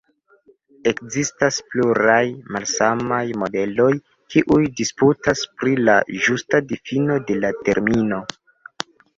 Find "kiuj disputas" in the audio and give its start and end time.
4.35-5.45